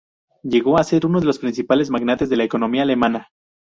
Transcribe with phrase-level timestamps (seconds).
[0.41, 3.27] Llegó a ser uno de los principales magnates de la economía alemana.